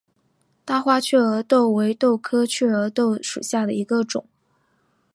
[0.65, 4.25] 大花雀儿豆为豆科雀儿豆属下的一个种。